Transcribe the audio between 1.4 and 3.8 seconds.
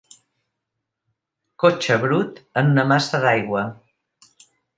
Cotxe brut en una massa d'aigua